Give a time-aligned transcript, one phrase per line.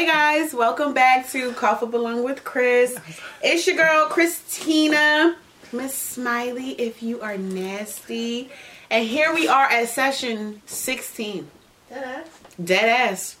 [0.00, 2.96] Hey guys, welcome back to Cough Up Along with Chris.
[3.42, 5.36] It's your girl Christina,
[5.74, 6.70] Miss Smiley.
[6.70, 8.48] If you are nasty,
[8.88, 11.50] and here we are at session 16.
[11.92, 12.24] Deadass.
[12.64, 13.36] Dead ass.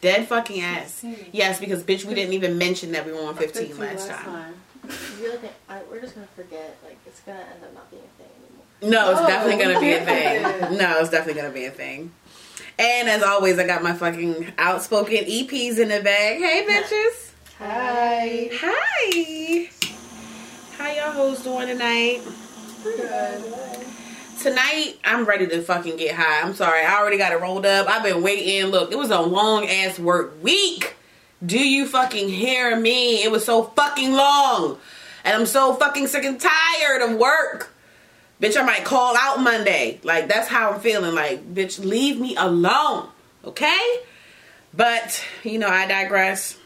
[0.00, 1.04] Dead fucking ass.
[1.30, 4.52] Yes, because bitch, we didn't even mention that we were on 15, last time.
[4.82, 4.90] You
[5.26, 6.76] really think I, we're just gonna forget?
[6.84, 9.00] Like it's gonna end up not being a thing anymore.
[9.00, 9.26] No, it's Oh.
[9.28, 10.06] definitely gonna be a oh.
[10.66, 10.76] thing.
[10.78, 12.10] No, it's definitely gonna be a thing.
[12.78, 16.38] And as always, I got my fucking outspoken EPs in the bag.
[16.38, 17.32] Hey, bitches.
[17.58, 18.50] Hi.
[18.52, 19.70] Hi.
[20.76, 22.20] How y'all hoes doing tonight?
[22.82, 23.44] Good.
[24.42, 26.42] Tonight, I'm ready to fucking get high.
[26.42, 27.88] I'm sorry, I already got it rolled up.
[27.88, 28.66] I've been waiting.
[28.70, 30.94] Look, it was a long ass work week.
[31.44, 33.22] Do you fucking hear me?
[33.22, 34.78] It was so fucking long.
[35.24, 37.72] And I'm so fucking sick and tired of work.
[38.40, 40.00] Bitch, I might call out Monday.
[40.02, 41.14] Like, that's how I'm feeling.
[41.14, 43.08] Like, bitch, leave me alone.
[43.44, 44.00] Okay?
[44.74, 46.58] But, you know, I digress.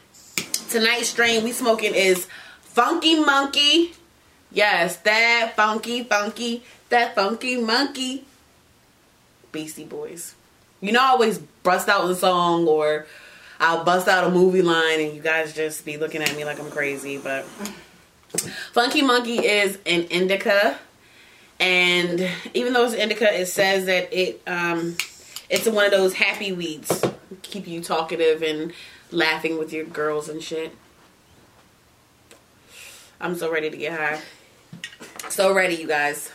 [0.71, 2.27] Tonight's strain we smoking is
[2.63, 3.95] Funky Monkey.
[4.53, 8.25] Yes, that funky, funky, that funky monkey.
[9.53, 10.35] Beastie Boys.
[10.81, 13.07] You know, I always bust out the song or
[13.61, 16.59] I'll bust out a movie line and you guys just be looking at me like
[16.59, 17.19] I'm crazy.
[17.19, 17.45] But
[18.73, 20.79] Funky Monkey is an indica.
[21.61, 24.97] And even though it's indica, it says that it um,
[25.51, 27.05] it's one of those happy weeds.
[27.43, 28.73] Keep you talkative and
[29.11, 30.75] laughing with your girls and shit.
[33.21, 34.21] I'm so ready to get high.
[35.29, 36.33] So ready, you guys.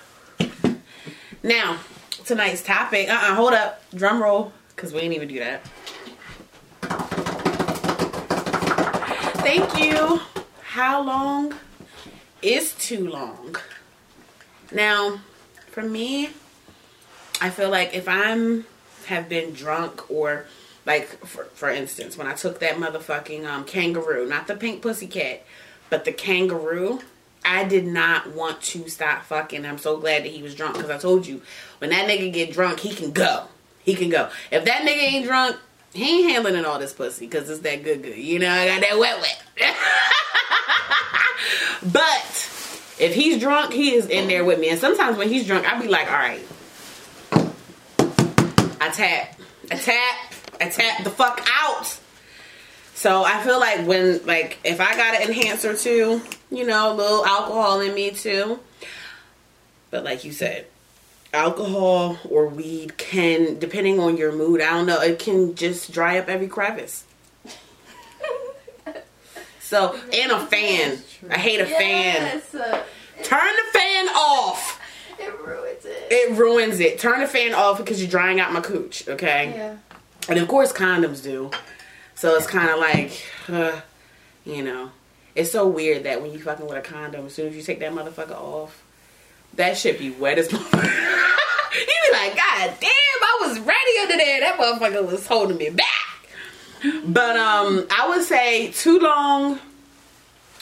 [1.42, 1.80] Now,
[2.26, 3.10] tonight's topic.
[3.10, 3.82] Uh uh hold up.
[3.94, 4.54] Drum roll.
[4.76, 5.66] Because we ain't even do that.
[9.42, 10.22] Thank you.
[10.62, 11.56] How long
[12.42, 13.56] is too long?
[14.72, 15.20] Now,
[15.72, 16.30] for me,
[17.42, 18.66] I feel like if I'm
[19.08, 20.46] have been drunk or
[20.86, 25.08] like for for instance, when I took that motherfucking um kangaroo, not the pink pussy
[25.08, 25.44] cat,
[25.90, 27.00] but the kangaroo,
[27.44, 29.66] I did not want to stop fucking.
[29.66, 31.42] I'm so glad that he was drunk because I told you
[31.80, 33.46] when that nigga get drunk, he can go.
[33.84, 34.30] He can go.
[34.52, 35.58] If that nigga ain't drunk,
[35.94, 38.18] he ain't handling all this pussy because it's that good good.
[38.18, 39.44] You know, I got that wet wet.
[41.94, 42.45] but
[43.00, 44.70] if he's drunk, he is in there with me.
[44.70, 46.42] And sometimes when he's drunk, I'd be like, all right.
[48.82, 49.40] I tap,
[49.72, 52.00] I tap, I tap the fuck out.
[52.94, 56.96] So I feel like when, like, if I got an enhancer too, you know, a
[56.96, 58.60] little alcohol in me too.
[59.92, 60.66] But like you said,
[61.34, 66.18] alcohol or weed can, depending on your mood, I don't know, it can just dry
[66.18, 67.04] up every crevice.
[69.76, 71.00] So, and a fan.
[71.30, 72.22] I hate a fan.
[72.42, 72.82] Yes, uh,
[73.24, 74.80] Turn the fan off.
[75.20, 76.08] it ruins it.
[76.10, 76.98] It ruins it.
[76.98, 79.52] Turn the fan off because you're drying out my cooch, okay?
[79.54, 79.76] yeah.
[80.30, 81.52] And of course, condoms do.
[82.14, 83.82] So it's kind of like, uh,
[84.46, 84.92] you know,
[85.36, 87.80] it's so weird that when you fucking with a condom, as soon as you take
[87.82, 88.82] that motherfucker off,
[89.56, 90.86] that shit be wet as motherfucker.
[90.86, 94.40] you be like, God damn, I was ready under there.
[94.40, 95.86] That motherfucker was holding me back.
[97.06, 99.60] But um, I would say too long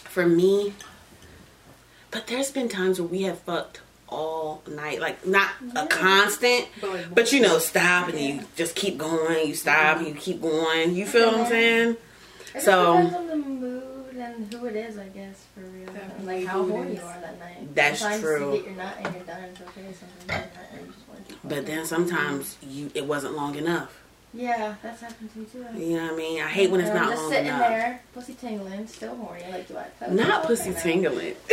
[0.05, 0.73] for me.
[2.11, 6.67] But there's been times where we have fucked all night, like not a constant,
[7.13, 9.47] but you know, stop and you just keep going.
[9.47, 10.93] You stop and you keep going.
[10.95, 11.97] You feel what I'm saying?
[12.55, 15.89] It So- depends on the mood and who it is, I guess, for real.
[15.89, 17.73] And, like how horny you are that night.
[17.73, 18.51] That's Sometimes true.
[18.51, 19.43] You get your nut and you're done.
[19.45, 19.93] It's okay.
[19.99, 23.55] Sometimes you're not and you just want to But then sometimes you it wasn't long
[23.55, 23.97] enough.
[24.33, 25.65] Yeah, that's happened to me too.
[25.79, 26.41] You know what I mean?
[26.41, 27.59] I hate when it's not just sitting enough.
[27.59, 29.43] there, pussy tingling, still horny.
[29.51, 30.07] Like, do I?
[30.09, 31.35] Not pussy right tingling.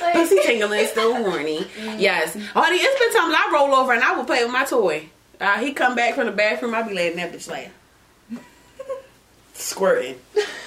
[0.00, 1.66] Like- pussy tingling, still horny.
[1.96, 2.34] Yes.
[2.52, 5.08] Honey, it's been times I roll over and I will play with my toy.
[5.40, 7.70] Uh, he come back from the bathroom, I be letting that bitch lay.
[9.54, 10.16] Squirting.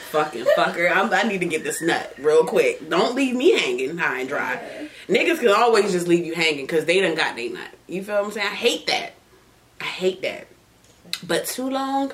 [0.09, 0.91] Fucking fucker.
[0.91, 2.89] I'm, I need to get this nut real quick.
[2.89, 4.59] Don't leave me hanging high and dry.
[5.07, 7.69] Niggas can always just leave you hanging because they done got they nut.
[7.87, 8.47] You feel what I'm saying?
[8.47, 9.13] I hate that.
[9.81, 10.47] I hate that.
[11.25, 12.11] But too long,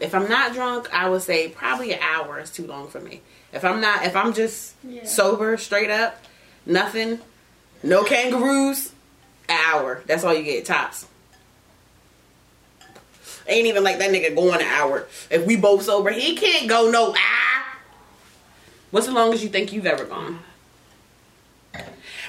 [0.00, 3.20] if I'm not drunk, I would say probably an hour is too long for me.
[3.52, 5.04] If I'm not, if I'm just Yeah.
[5.04, 6.22] sober, straight up,
[6.66, 7.20] nothing,
[7.82, 8.92] no kangaroos,
[9.48, 10.02] an hour.
[10.06, 11.06] That's all you get, tops.
[13.46, 15.08] Ain't even like that nigga going an hour.
[15.30, 17.78] If we both sober, he can't go no ah.
[18.90, 20.40] What's the longest you think you've ever gone?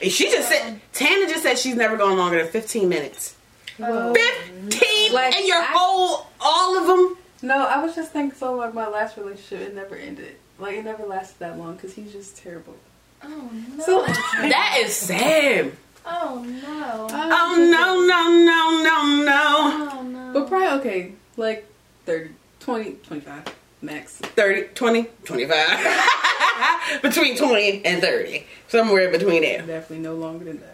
[0.01, 3.35] And she just said, Tana just said she's never gone longer than 15 minutes.
[3.79, 7.17] Oh, 15 Like, and your I- whole, all of them?
[7.43, 10.35] No, I was just thinking so like my last relationship it never ended.
[10.59, 12.75] Like it never lasted that long because he's just terrible.
[13.23, 13.83] Oh no.
[13.83, 15.71] So That is sad.
[16.05, 17.07] oh no.
[17.11, 19.89] Oh no, no, no, no, no.
[19.91, 20.31] Oh no.
[20.33, 21.11] But probably okay.
[21.37, 21.65] Like
[22.05, 22.29] 30,
[22.59, 24.17] 20, 25 max.
[24.17, 27.01] 30, 20, 25.
[27.01, 28.45] between 20 and 30.
[28.67, 29.59] Somewhere between there.
[29.65, 30.70] Definitely no longer than that.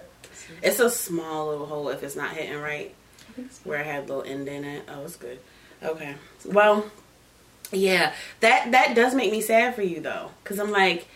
[0.62, 2.94] It's a small little hole if it's not hitting right.
[3.30, 4.84] I think Where I had a little end in it.
[4.88, 5.40] Oh, it's good.
[5.84, 6.16] Okay.
[6.46, 6.86] Well,
[7.72, 8.14] yeah.
[8.40, 10.32] That that does make me sad for you though.
[10.44, 11.08] Cause I'm like,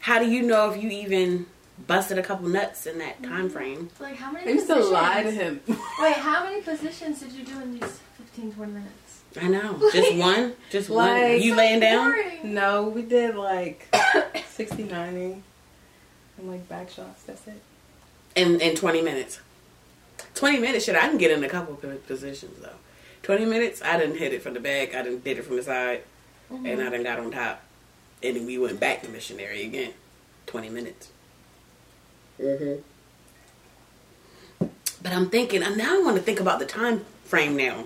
[0.00, 1.46] how do you know if you even
[1.86, 3.56] busted a couple nuts in that time mm-hmm.
[3.56, 3.90] frame?
[3.98, 5.60] Like how many I used to lie to him.
[5.68, 9.22] Wait, how many positions did you do in these 15, 20 minutes?
[9.40, 9.78] I know.
[9.92, 10.54] Just one?
[10.70, 11.08] Just one.
[11.08, 12.10] Like- You laying down?
[12.12, 12.54] Boring.
[12.54, 13.94] no, we did like
[14.50, 15.42] 69
[16.38, 17.22] and like back shots.
[17.22, 17.62] That's it.
[18.34, 19.40] In in 20 minutes.
[20.34, 22.76] 20 minutes shit i can get in a couple of positions though.
[23.22, 25.62] 20 minutes i didn't hit it from the back i didn't did it from the
[25.62, 26.02] side
[26.50, 27.62] and i done got on top.
[28.22, 29.94] And then we went back to missionary again
[30.46, 31.10] 20 minutes.
[32.40, 32.80] Mm-hmm.
[35.02, 37.84] but i'm thinking now i want to think about the time frame now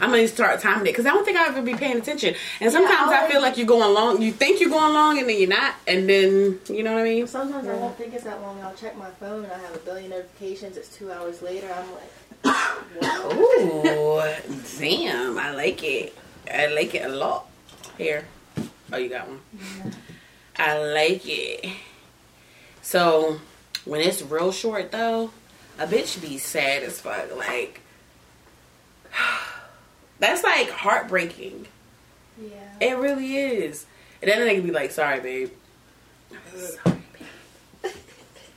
[0.00, 2.34] I'm gonna start timing it because I don't think I'll ever be paying attention.
[2.60, 4.20] And sometimes I I'll- feel like you're going long.
[4.20, 5.74] You think you're going long, and then you're not.
[5.86, 7.26] And then you know what I mean.
[7.26, 8.60] Sometimes I won't think it's that long.
[8.62, 10.76] I'll check my phone and I have a billion notifications.
[10.76, 11.68] It's two hours later.
[11.72, 14.48] I'm like, what?
[14.48, 15.38] Ooh, damn!
[15.38, 16.16] I like it.
[16.52, 17.46] I like it a lot.
[17.98, 18.24] Here,
[18.92, 19.40] oh, you got one.
[20.56, 21.66] I like it.
[22.82, 23.40] So
[23.84, 25.30] when it's real short though,
[25.78, 27.34] a bitch be sad as fuck.
[27.36, 27.80] Like
[30.20, 31.66] that's like heartbreaking.
[32.40, 32.48] Yeah.
[32.80, 33.86] It really is.
[34.22, 35.50] And then they can be like, "Sorry, babe."
[36.54, 36.98] Sorry,
[37.82, 37.92] babe.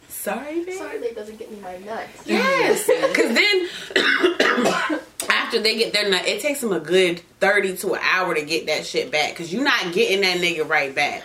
[0.07, 0.77] Sorry, babe.
[0.77, 2.25] Sorry, babe doesn't get me my nuts.
[2.25, 4.99] Yes, because then
[5.29, 8.43] after they get their nut, it takes them a good thirty to an hour to
[8.43, 9.31] get that shit back.
[9.31, 11.23] Because you're not getting that nigga right back.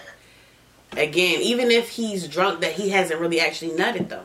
[0.93, 4.25] Again, even if he's drunk, that he hasn't really actually nutted though.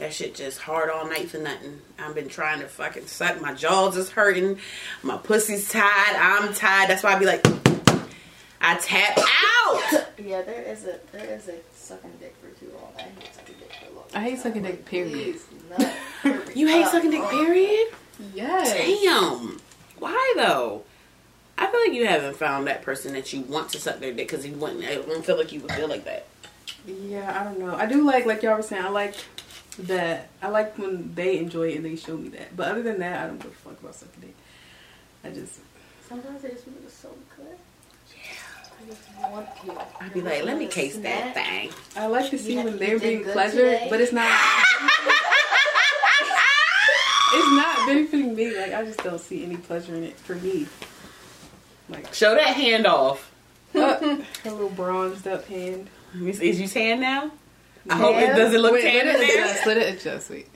[0.00, 1.78] That shit just hard all night for nothing.
[1.98, 3.38] I've been trying to fucking suck.
[3.42, 4.58] My jaws is hurting.
[5.02, 6.16] My pussy's tied.
[6.16, 6.88] I'm tied.
[6.88, 7.46] That's why I be like,
[8.62, 10.06] I tap out.
[10.18, 12.92] Yeah, there is a there is a sucking dick for too long.
[12.98, 14.04] I hate sucking dick for long.
[14.14, 15.12] I hate sucking dick, period.
[15.12, 15.82] Please, nut.
[16.22, 16.92] Hurry You hate up.
[16.92, 17.88] sucking dick, period?
[18.34, 18.72] Yes.
[18.72, 19.60] Damn.
[19.98, 20.82] Why though?
[21.58, 24.28] I feel like you haven't found that person that you want to suck their dick
[24.28, 24.82] because you wouldn't.
[24.82, 26.26] I don't feel like you would feel like that.
[26.86, 27.74] Yeah, I don't know.
[27.74, 29.14] I do like, like y'all were saying, I like
[29.78, 30.28] that.
[30.42, 32.56] I like when they enjoy it and they show me that.
[32.56, 34.34] But other than that, I don't give a fuck about sucking dick.
[35.24, 35.60] I just,
[36.08, 37.46] Sometimes it just feels so good.
[38.14, 38.22] Yeah.
[38.82, 39.02] I just
[39.32, 40.04] want to.
[40.04, 41.70] I'd be like, let me case that thing.
[41.96, 43.86] I like to see Yeah, when they're did being good pleasured, today.
[43.90, 44.30] but it's not.
[47.34, 48.56] it's not benefiting me.
[48.56, 50.66] Like I just don't see any pleasure in it for me.
[51.88, 53.30] Like Show that hand off.
[53.74, 53.96] uh,
[54.44, 55.88] her little bronzed up hand.
[56.20, 57.30] Is is you tan now?
[57.88, 59.44] I hope it does it look Wait, tan let in it there.
[59.44, 59.66] adjust.
[59.66, 60.30] Let it adjust.
[60.30, 60.48] Wait.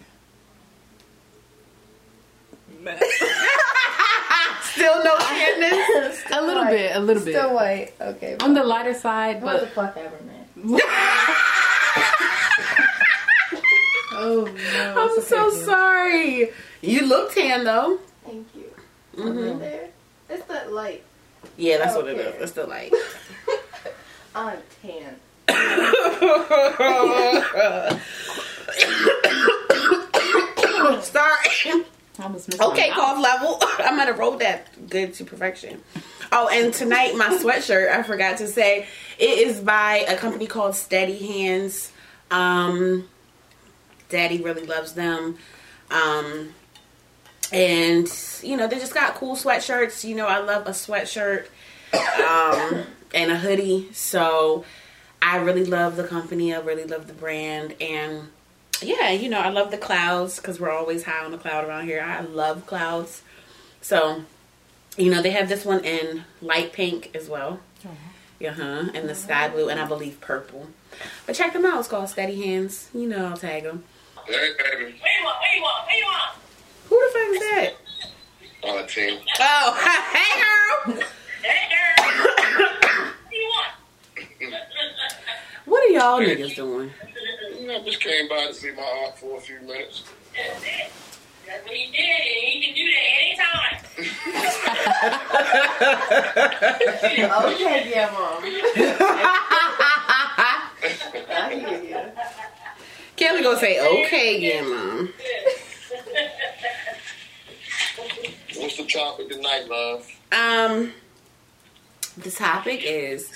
[4.62, 6.31] Still no tanness.
[6.38, 7.35] a little bit, a little bit.
[7.35, 7.93] Still white.
[8.00, 8.37] Okay.
[8.41, 10.44] On the lighter side, what the but fuck ever, man.
[14.12, 14.94] oh no!
[15.03, 15.56] I'm it's so okay.
[15.65, 16.50] sorry.
[16.82, 17.99] You look tan though.
[18.25, 18.70] Thank you.
[19.17, 19.59] Mhm.
[19.61, 19.88] There.
[20.29, 21.03] It's that light.
[21.56, 22.37] Yeah, that's what it Okay.
[22.37, 22.43] is.
[22.43, 22.93] It's the light.
[24.35, 25.17] I'm tan.
[31.02, 31.85] Sorry.
[32.61, 33.58] Okay, cough level.
[33.79, 35.82] I'm gonna roll that good to perfection.
[36.32, 38.86] Oh, and tonight my sweatshirt, I forgot to say,
[39.19, 41.93] it is by a company called Steady Hands.
[42.31, 43.08] Um,
[44.08, 45.39] Daddy really loves them.
[45.91, 46.55] Um,
[47.53, 48.08] and
[48.43, 50.05] you know they just got cool sweatshirts.
[50.05, 51.46] You know I love a sweatshirt
[51.93, 52.84] um,
[53.15, 53.89] and a hoodie.
[53.93, 54.65] So
[55.24, 56.54] I really love the company.
[56.54, 58.28] I really love the brand and
[58.82, 61.86] yeah, you know, I love the clouds because we're always high on the cloud around
[61.86, 62.02] here.
[62.02, 63.22] I love clouds.
[63.81, 64.24] So,
[64.98, 67.60] you know, they have this one in light pink as well.
[67.84, 68.90] Uh huh.
[68.93, 70.69] And the sky blue and I believe purple.
[71.24, 71.78] But check them out.
[71.78, 72.90] It's called Steady Hands.
[72.93, 73.84] You know, I'll tag them.
[74.26, 75.00] Hey, baby.
[75.00, 75.38] What do you want?
[75.40, 75.84] What do you want?
[75.84, 76.34] What do you want?
[76.88, 78.69] Who the fuck is that?
[78.69, 79.20] On the team.
[79.40, 79.72] Oh,
[80.84, 81.02] hey girl.
[81.43, 81.94] Hey, girl.
[83.24, 83.74] what do you want?
[85.64, 86.91] What are y'all niggas doing?
[87.58, 90.03] You know, just came by to see my aunt for a few minutes.
[90.36, 90.93] That's it.
[91.46, 93.55] That's what he did, and he can do that anytime.
[97.55, 98.43] Okay, yeah, mom.
[101.31, 102.01] I hear you.
[103.17, 105.13] Kelly gonna say, okay, yeah, mom.
[108.56, 110.08] What's the topic tonight, love?
[110.32, 110.93] Um,
[112.17, 113.31] the topic is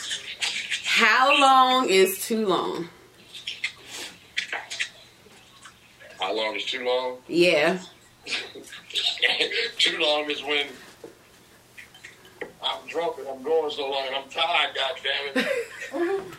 [0.99, 2.88] how long is too long?
[6.19, 7.19] How long is too long?
[7.28, 7.78] Yeah.
[9.78, 10.67] too long is when
[12.61, 15.49] I'm drunk and I'm going so long and I'm tired, goddammit.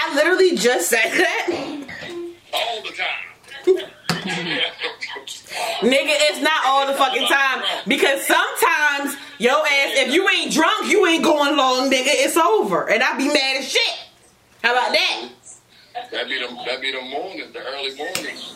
[0.00, 1.48] I literally just said that.
[2.54, 3.26] All the time.
[5.80, 7.62] Nigga, it's not all the fucking time.
[7.86, 12.08] Because sometimes, yo ass, if you ain't drunk, you ain't going long, nigga.
[12.08, 12.88] It's over.
[12.90, 13.98] And I be mad as shit.
[14.62, 15.28] How about that?
[16.10, 18.54] That be the that be the mornings, the early mornings.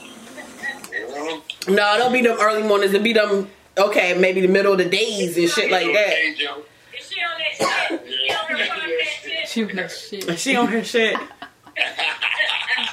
[0.93, 1.43] You know?
[1.69, 2.93] No, don't be them early mornings.
[2.93, 6.09] It'd be them, okay, maybe the middle of the days and shit like that.
[6.09, 6.63] Hey, Joe.
[6.97, 8.09] Is she on that shit?
[8.09, 9.49] She on her podcast shit?
[9.49, 10.39] She was like, shit.
[10.39, 11.17] She on her shit.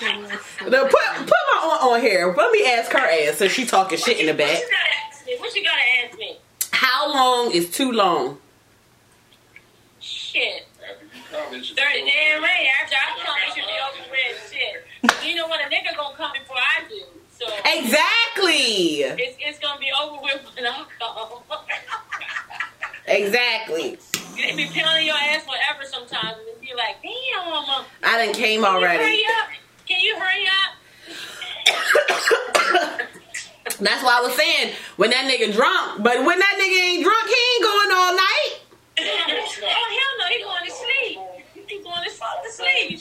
[0.01, 2.33] No, put put my aunt on here.
[2.35, 4.57] Let me ask her ass since she talking shit in the back.
[4.57, 5.35] What you gotta ask me?
[5.39, 6.37] What you gotta ask me?
[6.71, 8.37] How long is too long?
[9.99, 10.67] Shit.
[10.81, 12.67] After you come, it should 30 damn right.
[12.81, 14.53] After I come, it should be over with.
[14.53, 15.27] Shit.
[15.27, 15.59] You know what?
[15.59, 17.01] A nigga gonna come before I do.
[17.37, 19.03] So Exactly.
[19.03, 21.39] it's, it's gonna be over with when I come.
[23.07, 23.97] Exactly.
[24.35, 27.85] they be pounding your ass forever sometimes and be like, damn.
[28.03, 29.23] I done came you already.
[29.89, 30.79] Can you hurry up?
[33.79, 37.27] That's why I was saying when that nigga drunk, but when that nigga ain't drunk,
[37.27, 38.59] he ain't going all night.
[38.99, 39.03] oh
[39.97, 41.17] hell no, he going to sleep.
[41.67, 42.99] He going to to sleep.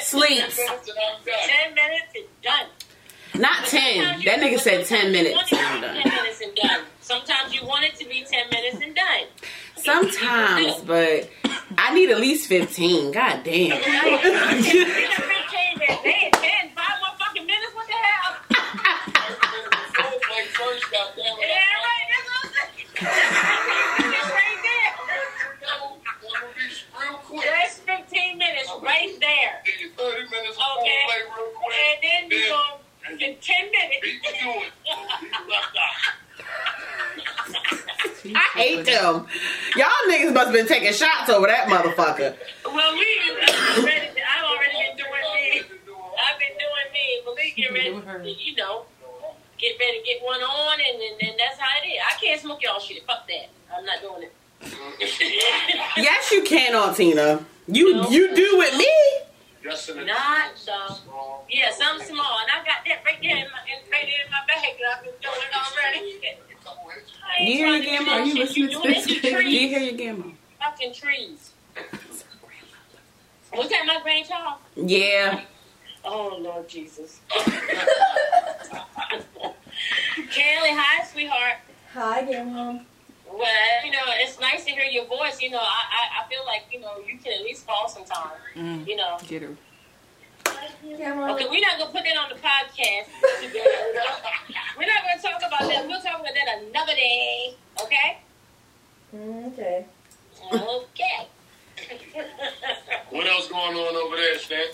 [0.00, 0.56] Sleeps.
[0.56, 1.34] Minutes and I'm done.
[1.46, 2.66] Ten minutes and done.
[3.40, 4.20] Not ten.
[4.24, 5.50] That nigga said ten minutes.
[5.50, 6.80] Ten minutes and done.
[7.00, 9.26] Sometimes you want it to be ten minutes and done.
[9.76, 11.28] Sometimes, but
[11.76, 13.10] I need at least fifteen.
[13.10, 13.80] God damn.
[15.74, 16.02] Fifteen minutes.
[16.04, 17.74] They in ten, five more fucking minutes.
[17.74, 18.32] What the hell?
[19.94, 21.38] Full play first, goddammit.
[21.40, 22.06] Yeah, right.
[22.10, 22.88] That's what I'm saying.
[24.14, 24.92] It's right there.
[25.60, 26.66] That will- that will be
[26.98, 27.44] real quick.
[27.44, 29.62] That's fifteen minutes right there.
[29.96, 31.06] 30 minutes Okay.
[31.36, 31.76] real quick.
[32.04, 32.62] And then you go
[33.10, 34.00] in ten minutes.
[34.02, 34.72] Beat you to it.
[35.22, 36.14] You left out.
[38.26, 39.26] I hate them.
[39.76, 42.34] Y'all niggas must have been taking shots over that motherfucker.
[42.64, 43.04] Well, we
[48.22, 48.34] get ready.
[48.34, 48.50] Doing her.
[48.50, 48.84] You know,
[49.58, 51.98] get ready to get one on, and then that's how it is.
[52.06, 53.04] I can't smoke y'all shit.
[53.06, 53.48] Fuck that.
[53.76, 54.32] I'm not doing it.
[55.96, 56.98] Yes, you can, Aunt
[57.66, 58.90] You you do with me.
[59.62, 60.72] Just in Not so.
[60.88, 61.46] small.
[61.50, 64.30] Yeah, something small, and I got that right there in my in, right there in
[64.30, 64.76] my bag.
[64.76, 66.20] And I've been doing it already.
[67.40, 68.12] You hear trying your to grandma?
[68.16, 68.40] do Are you shit.
[68.40, 69.44] listening to doing this, it in baby?
[69.44, 69.70] Do you trees.
[69.70, 70.34] hear your grandma?
[70.60, 71.50] Fucking trees.
[73.56, 74.58] Was that my grandchild?
[74.76, 75.40] Yeah.
[76.04, 77.20] Oh Lord Jesus.
[80.30, 81.56] Kelly, hi, sweetheart.
[81.92, 82.78] Hi, Grandma.
[83.32, 85.40] Well, you know, it's nice to hear your voice.
[85.40, 88.32] You know, I, I, I feel like, you know, you can at least call sometime.
[88.54, 88.86] Mm.
[88.86, 89.18] You know.
[89.26, 89.56] Get her.
[90.46, 93.08] Okay, we're not going to put that on the podcast.
[94.78, 95.86] we're not going to talk about that.
[95.86, 97.54] We'll talk about that another day.
[97.82, 98.18] Okay?
[99.16, 99.86] Mm, okay.
[100.52, 101.28] Okay.
[103.10, 104.66] What else going on over there, Stan?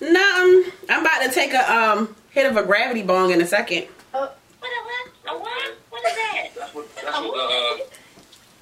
[0.00, 0.72] Nothing.
[0.88, 3.86] I'm about to take a um hit of a gravity bong in a second.
[4.12, 5.34] What, a what?
[5.36, 5.74] A what?
[5.90, 6.48] What is that?
[6.56, 7.34] That's what, that's what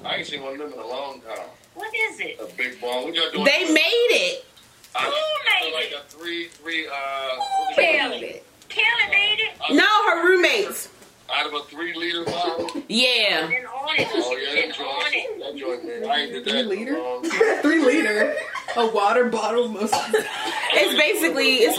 [0.01, 1.47] the, uh, I ain't seen one of them in a long time.
[1.75, 2.39] What is it?
[2.41, 3.05] A big ball.
[3.05, 3.45] What y'all doing?
[3.45, 4.47] They made it.
[4.95, 5.95] I, Who made like it?
[5.95, 8.11] a three, three, uh, Who it?
[8.11, 8.47] made it?
[8.71, 9.75] Kelly made it?
[9.75, 10.89] No, her roommates.
[11.31, 12.71] out of a three liter bottle.
[12.89, 13.45] Yeah.
[13.45, 14.09] And on it.
[14.15, 16.11] Oh yeah, that And joint, that joint, man.
[16.11, 16.51] I ain't did that.
[16.51, 16.99] Three in a liter?
[16.99, 17.63] long time.
[17.63, 18.35] Three liter.
[18.77, 21.79] A water bottle most It's basically it's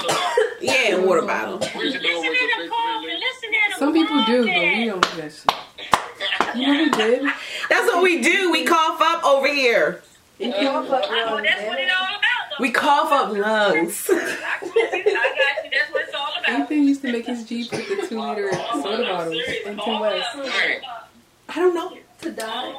[0.62, 1.60] yeah, a water bottle.
[1.60, 3.02] We used to do it Listen with to the them big coughing.
[3.02, 3.20] three liter.
[3.20, 6.58] Listen to them Some people do, but we don't do that shit.
[6.58, 7.24] You know who did?
[7.70, 8.52] That's what we do.
[8.52, 10.02] We cough up over here.
[10.40, 12.22] You cough up lungs, that's what it's all about.
[12.52, 12.62] Though.
[12.62, 14.08] We cough up lungs.
[14.10, 14.74] I got you.
[14.76, 15.72] I got you.
[15.72, 16.62] That's what it's all about.
[16.72, 19.36] Ethan used to make his Jeep with the two liter soda bottles
[19.66, 20.28] in Tim West.
[20.36, 21.98] I don't know.
[22.22, 22.76] To die.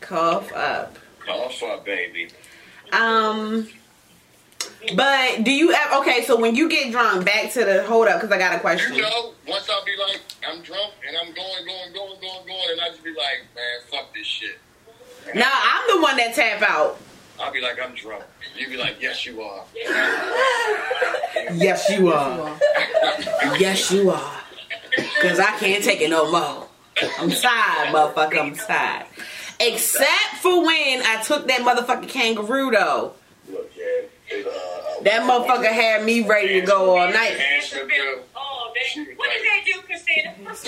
[0.00, 0.98] Cough up.
[1.24, 2.28] cough up, baby.
[2.92, 3.68] Um,
[4.96, 5.96] but do you ever?
[5.96, 8.60] Okay, so when you get drunk, back to the hold up because I got a
[8.60, 8.94] question.
[8.94, 12.70] You know, once I'll be like, I'm drunk and I'm going, going, going, going, going,
[12.72, 14.58] and I just be like, man, fuck this shit.
[15.34, 16.98] Nah, I'm the one that tap out.
[17.40, 18.24] I'll be like, I'm drunk.
[18.56, 19.64] You be like, yes, you are.
[21.54, 22.58] Yes, you are.
[23.58, 24.40] Yes, you are.
[25.22, 26.68] Cause I can't take it no more.
[27.18, 28.38] I'm tired, motherfucker.
[28.38, 29.06] I'm tired.
[29.58, 33.14] Except for when I took that motherfucking kangaroo though.
[35.04, 37.38] That motherfucker had me ready to go all night.
[37.38, 38.22] Handsome girl.
[38.36, 38.72] Oh,
[39.16, 40.34] what did they do, Christina?
[40.42, 40.62] no, she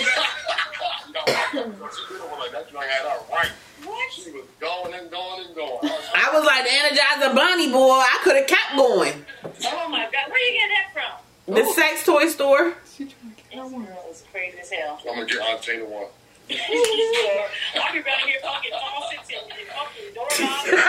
[1.57, 3.51] didn't like that joint had her right.
[3.83, 4.13] What?
[4.13, 5.79] She was going and going and going.
[5.83, 7.91] I was like the Energizer Bunny boy.
[7.91, 9.25] I could have kept going.
[9.43, 11.55] Oh my God, where you get that from?
[11.55, 12.73] The sex toy store.
[12.95, 13.87] she trying to Oh y'all want?
[13.87, 14.99] Girl is crazy as hell.
[15.07, 16.07] I'm gonna get Auntie the one.
[16.49, 20.85] I'll be around here fucking faucets and fucking doorknobs.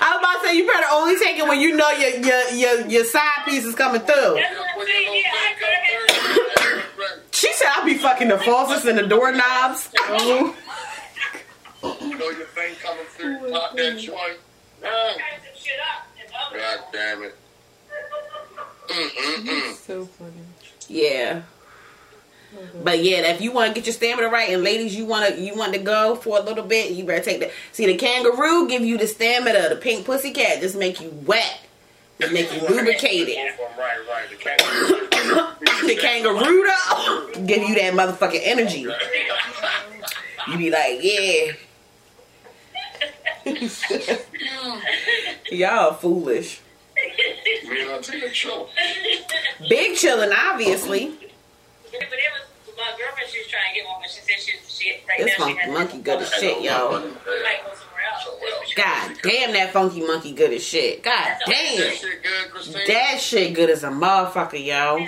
[0.00, 2.48] I was about to say you better only take it when you know your your
[2.50, 4.34] your, your side piece is coming through.
[4.34, 5.22] That's what I'm saying.
[5.24, 7.22] Yeah, I go ahead.
[7.32, 9.88] She said I'll be fucking the faucets and the doorknobs.
[9.96, 10.54] Oh,
[11.82, 14.38] You know your thing coming through, oh pop that joint.
[14.82, 15.14] Turn mm.
[15.14, 16.58] some shit up and up it.
[16.58, 17.36] God damn it.
[18.88, 19.74] Mm-mm-mm.
[19.76, 20.32] so funny.
[20.88, 21.42] Yeah.
[22.54, 22.84] Mm-hmm.
[22.84, 25.40] But yeah, if you want to get your stamina right, and ladies, you want to
[25.40, 27.50] you want to go for a little bit, you better take the.
[27.72, 29.68] See, the kangaroo give you the stamina.
[29.68, 31.60] The pink pussy cat just make you wet,
[32.20, 33.36] just make you lubricated.
[33.78, 34.28] Right, right.
[34.30, 35.86] The kangaroo.
[35.86, 38.86] The kangaroo though give you that motherfucking energy.
[40.48, 41.52] You be like, yeah.
[45.50, 46.60] Y'all foolish.
[47.68, 48.68] Me and Auntie the show.
[49.68, 51.12] Big chillin', obviously.
[51.92, 52.08] But it
[52.68, 53.30] was my girlfriend.
[53.30, 55.52] She was trying to get one, but she said she, she right This now she
[55.54, 56.90] monkey, has monkey good as shit, yo.
[56.90, 57.08] might go
[57.74, 58.74] somewhere else.
[58.74, 61.02] God damn, that funky monkey good as shit.
[61.02, 61.92] God That damn.
[61.94, 62.82] shit good, Christine?
[62.86, 65.06] That shit good as a motherfucker, yo.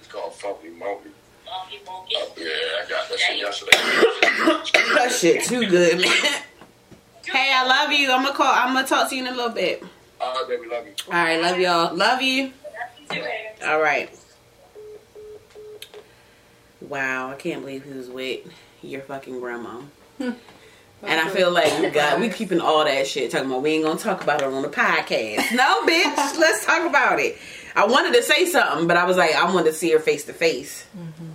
[0.00, 1.10] It's called Funky Monkey.
[1.46, 2.14] Monkey, monkey.
[2.18, 3.70] Oh, yeah, I got that shit yesterday.
[4.96, 6.42] that shit too good, man.
[7.26, 8.10] Hey, I love you.
[8.12, 8.52] I'm gonna call.
[8.52, 9.82] I'm gonna talk to you in a little bit.
[10.20, 10.92] All right, baby, love you.
[11.08, 11.94] All right, love y'all.
[11.96, 12.52] Love you.
[13.64, 14.10] All right.
[16.88, 18.40] Wow, I can't believe he was with
[18.82, 19.82] your fucking grandma.
[21.06, 23.84] And I feel like we got we keeping all that shit talking about we ain't
[23.84, 25.54] gonna talk about it on the podcast.
[25.54, 27.36] No, bitch, let's talk about it.
[27.76, 30.24] I wanted to say something, but I was like, I wanted to see her face
[30.24, 30.86] to face.
[30.96, 31.30] Mm-hmm.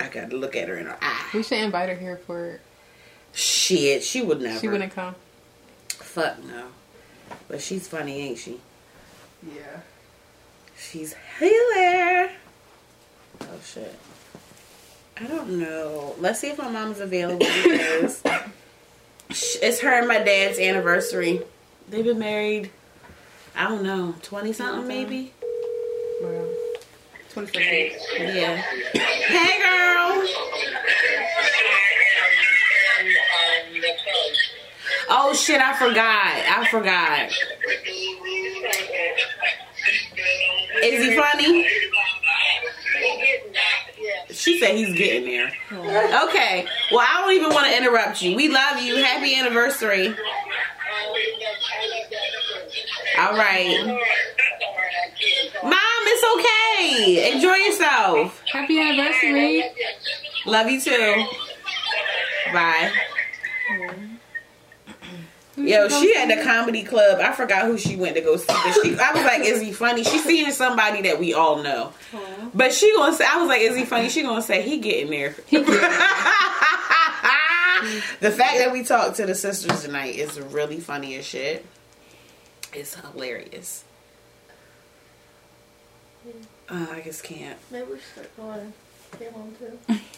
[0.00, 1.30] I got to look at her in her eye.
[1.32, 2.60] We should invite her here for.
[3.32, 4.58] Shit, she would never.
[4.58, 5.14] She wouldn't come.
[5.88, 6.66] Fuck no.
[7.48, 8.60] But she's funny, ain't she?
[9.42, 9.80] Yeah.
[10.76, 12.30] She's here.
[13.52, 13.94] Oh shit.
[15.20, 16.14] I don't know.
[16.18, 18.22] Let's see if my mom's available because
[19.30, 21.42] it's her and my dad's anniversary.
[21.88, 22.70] They've been married.
[23.56, 25.32] I don't know, twenty something maybe.
[26.20, 26.48] Well,
[27.30, 28.02] twenty seconds.
[28.18, 28.56] Yeah.
[28.56, 30.26] Hey, girl.
[35.08, 35.60] Oh shit!
[35.60, 36.26] I forgot.
[36.26, 37.30] I forgot.
[40.82, 41.68] Is he funny?
[44.44, 45.50] She said he's getting there.
[45.72, 46.66] Okay.
[46.92, 48.36] Well, I don't even want to interrupt you.
[48.36, 48.96] We love you.
[48.96, 50.08] Happy anniversary.
[53.18, 53.86] All right.
[55.62, 57.32] Mom, it's okay.
[57.32, 58.42] Enjoy yourself.
[58.52, 59.64] Happy anniversary.
[60.44, 61.24] Love you too.
[62.52, 62.92] Bye.
[65.56, 67.18] Yo, she at the comedy club.
[67.20, 68.46] I forgot who she went to go see.
[68.48, 71.92] But she, I was like, "Is he funny?" She's seeing somebody that we all know.
[72.12, 72.33] Oh.
[72.54, 75.10] But she gonna say, "I was like, is he funny?" She gonna say, "He getting
[75.10, 75.34] there."
[78.20, 81.66] the fact that we talked to the sisters tonight is really funny as shit.
[82.72, 83.84] It's hilarious.
[86.68, 87.58] Uh, I just can't.
[87.70, 88.72] Maybe we should start calling
[89.18, 89.78] Kim home too.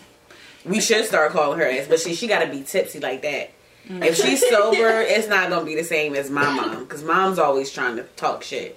[0.65, 3.51] We should start calling her ass, but she she got to be tipsy like that.
[3.89, 7.71] If she's sober, it's not gonna be the same as my mom because mom's always
[7.71, 8.77] trying to talk shit.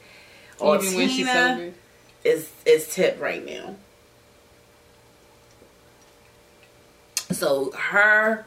[0.59, 1.71] Or Even when she's sober.
[2.23, 3.75] Is is tip right now.
[7.31, 8.45] So her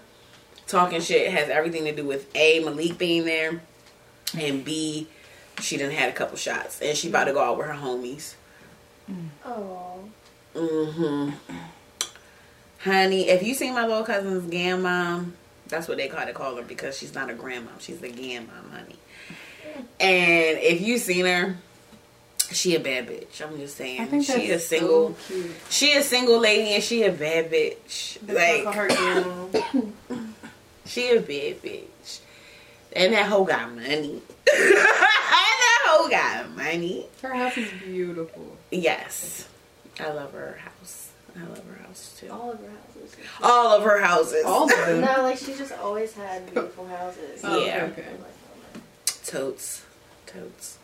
[0.67, 3.63] talking shit has everything to do with a Malik being there,
[4.39, 5.09] and b
[5.61, 8.35] she didn't had a couple shots and she about to go out with her homies.
[9.45, 9.83] Oh,
[10.55, 11.31] Mm-hmm.
[12.81, 15.33] Honey, if you seen my little cousin's grandmom,
[15.69, 17.79] that's what they call to call her because she's not a grandmom.
[17.79, 18.97] She's a grandmom, honey.
[20.01, 21.57] And if you seen her,
[22.55, 23.41] she a bad bitch.
[23.43, 24.01] I'm just saying.
[24.01, 25.15] I think that's she a single.
[25.29, 25.51] So cute.
[25.71, 28.19] She a single lady and she a bad bitch.
[28.21, 28.89] That's like her
[30.87, 32.21] she a bad bitch.
[32.95, 34.21] And that hoe got money.
[34.53, 37.07] and that hoe got money.
[37.23, 38.57] Her house is beautiful.
[38.71, 39.49] Yes.
[40.01, 41.11] I love her house.
[41.37, 42.29] I love her house too.
[42.31, 43.27] all of her houses.
[43.43, 44.45] All of her houses.
[44.45, 45.01] All of them.
[45.01, 47.41] No, like she just always had beautiful houses.
[47.45, 47.85] Oh, Yeah.
[47.93, 48.05] Okay.
[48.07, 48.81] I'm like, my.
[49.25, 49.85] Totes.
[50.27, 50.79] Totes.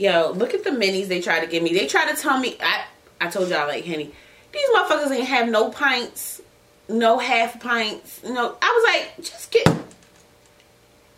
[0.00, 1.74] Yo, look at the minis they try to give me.
[1.74, 2.84] They try to tell me I
[3.20, 4.10] I told y'all like Henny,
[4.50, 6.40] these motherfuckers ain't have no pints,
[6.88, 8.22] no half pints.
[8.24, 9.78] No I was like, just get and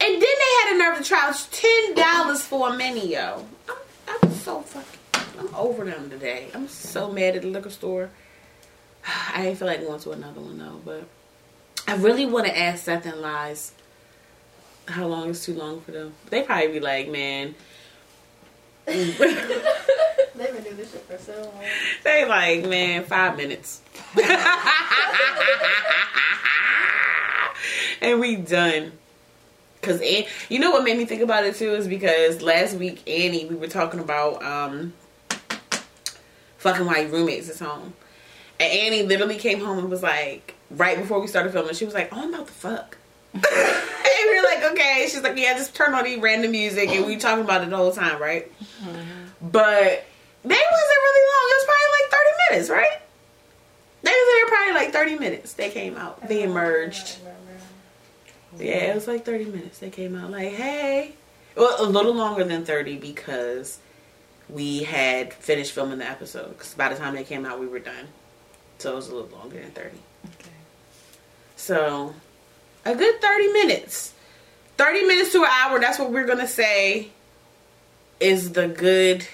[0.01, 3.47] then they had a nerve to charge ten dollars for a mini, yo.
[3.69, 3.77] I'm,
[4.25, 4.99] I'm so fucking
[5.39, 6.49] I'm over them today.
[6.53, 8.11] I'm so mad at the liquor store.
[9.33, 11.05] I didn't feel like going to another one though, but
[11.87, 13.75] I really want to ask Seth and Lies
[14.89, 16.15] how long is too long for them.
[16.31, 17.55] They probably be like, man,
[18.87, 21.63] They've been doing this shit for so long.
[22.03, 23.81] They like, man, five minutes.
[28.01, 28.93] and we done.
[29.83, 33.03] Cause An- you know what made me think about it too is because last week
[33.09, 34.93] Annie we were talking about um
[36.59, 37.95] fucking your roommates is home.
[38.61, 41.95] And Annie literally came home and was like, right before we started filming, she was
[41.95, 42.97] like, Oh, I'm about to fuck.
[43.35, 45.07] and we are like, okay.
[45.11, 47.77] She's like, yeah, just turn on the random music and we talking about it the
[47.77, 48.51] whole time, right?
[49.41, 50.05] But
[50.45, 51.47] they wasn't really long.
[51.49, 53.03] It was probably like 30 minutes, right?
[54.03, 55.53] They was there probably like 30 minutes.
[55.55, 56.29] They came out.
[56.29, 57.19] They oh, emerged.
[58.59, 59.79] Yeah, it was like 30 minutes.
[59.79, 61.15] They came out like, hey.
[61.57, 63.79] Well, a little longer than 30 because
[64.49, 66.51] we had finished filming the episode.
[66.51, 68.09] Because by the time they came out, we were done.
[68.79, 69.89] So it was a little longer than 30.
[70.27, 70.51] Okay.
[71.57, 72.15] So
[72.85, 74.13] a good 30 minutes.
[74.79, 77.11] 30 minutes to an hour, that's what we're going to say
[78.21, 79.27] is the good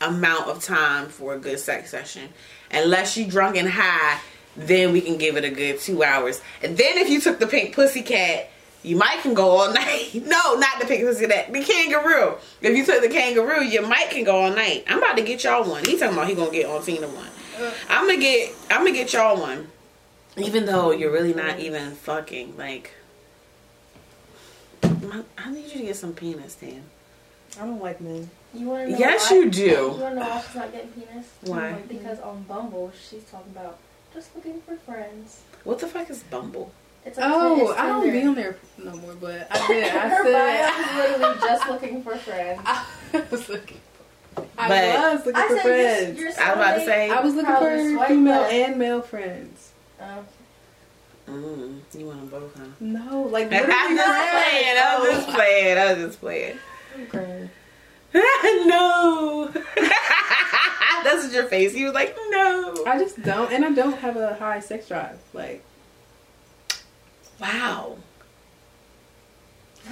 [0.00, 2.28] amount of time for a good sex session.
[2.70, 4.20] Unless you drunk and high,
[4.56, 6.40] then we can give it a good two hours.
[6.62, 8.50] And then if you took the pink pussycat,
[8.82, 10.10] you might can go all night.
[10.14, 12.34] No, not the pink pussycat, the kangaroo.
[12.60, 14.84] If you took the kangaroo, you might can go all night.
[14.88, 15.84] I'm about to get y'all one.
[15.84, 17.28] He talking about he gonna get on Tina one.
[17.58, 17.70] Uh.
[17.88, 19.68] I'm gonna get I'm gonna get y'all one.
[20.36, 22.92] Even though you're really not even fucking like.
[24.82, 26.82] My- I need you to get some penis, Dan.
[27.60, 28.28] I don't like men.
[28.52, 29.36] You want to know Yes, why?
[29.36, 29.60] you do.
[29.62, 31.26] You want to know why she's not getting penis?
[31.42, 31.72] Why?
[31.88, 33.78] Because on Bumble, she's talking about
[34.12, 35.42] just looking for friends.
[35.62, 36.72] What the fuck is Bumble?
[37.06, 39.84] It's like Oh, I don't be on there no more, but I did.
[39.94, 42.60] I Her said bio is literally just looking for friends.
[42.64, 43.80] I was looking.
[44.58, 46.18] I was looking I for friends.
[46.18, 47.10] you're, you're I was about to say.
[47.10, 48.52] I was looking for female left.
[48.52, 49.70] and male friends.
[50.00, 50.26] Um,
[51.26, 52.64] Mm, you want them both, huh?
[52.80, 54.76] No, like I'm just playing.
[54.78, 55.78] I'm just playing.
[55.78, 56.58] I'm just playing.
[57.04, 57.48] okay.
[58.66, 59.50] no.
[61.04, 61.72] That's your face.
[61.72, 62.74] He was like, no.
[62.86, 65.18] I just don't, and I don't have a high sex drive.
[65.32, 65.62] Like,
[67.40, 67.96] Wow.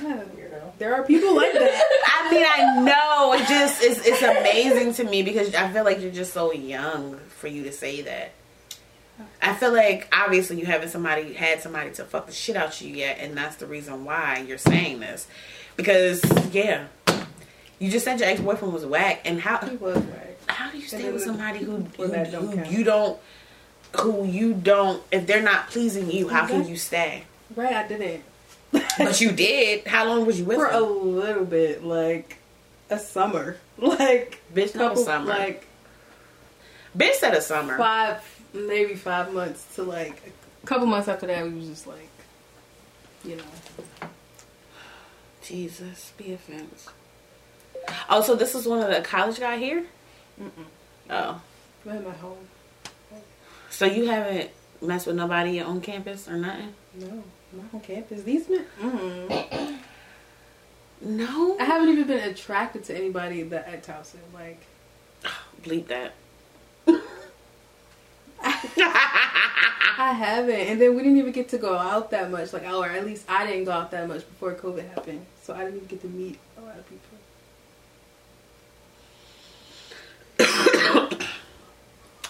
[0.01, 0.73] Weirdo.
[0.79, 1.83] there are people like that.
[2.07, 3.33] I mean, I know.
[3.35, 7.19] It just it's it's amazing to me because I feel like you're just so young
[7.39, 8.33] for you to say that.
[9.41, 12.95] I feel like obviously you haven't somebody had somebody to fuck the shit out you
[12.95, 15.27] yet, and that's the reason why you're saying this.
[15.77, 16.87] Because yeah,
[17.79, 20.37] you just said your ex boyfriend was whack, and how he was right.
[20.47, 23.19] how do you stay with somebody who, who, who you don't
[24.01, 26.29] who you don't if they're not pleasing you?
[26.29, 27.25] How can you stay?
[27.55, 28.25] Right, I didn't.
[28.99, 29.87] But you did.
[29.87, 32.39] How long was you with for a little bit, like
[32.91, 35.29] a summer, like Bitch, couple, summer.
[35.29, 35.67] like
[36.97, 37.77] Bitch said a summer.
[37.77, 40.21] five, maybe five months to like
[40.63, 42.09] a couple months after that, we was just like,
[43.25, 44.09] you know,
[45.43, 46.89] Jesus, be offense.
[48.09, 49.85] Oh, so this is one of the college guy here?
[50.41, 50.65] Mm-mm.
[51.11, 51.41] Oh.
[51.85, 52.49] I'm at my home.
[53.71, 56.75] So you haven't messed with nobody on campus or nothing?
[56.95, 58.23] No, not on campus.
[58.23, 59.79] These men, mm
[61.01, 61.57] No.
[61.59, 64.19] I haven't even been attracted to anybody that at Towson.
[64.33, 64.61] Like,
[65.63, 66.15] Bleep that.
[69.99, 72.53] I haven't, and then we didn't even get to go out that much.
[72.53, 75.65] Like, or at least I didn't go out that much before COVID happened, so I
[75.65, 77.19] didn't even get to meet a lot of people.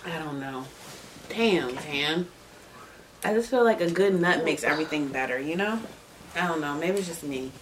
[0.05, 0.67] I don't know.
[1.29, 2.27] Damn, Dan.
[3.25, 5.79] I just feel like a good nut makes everything better, you know?
[6.35, 6.75] I don't know.
[6.75, 7.53] Maybe it's just me.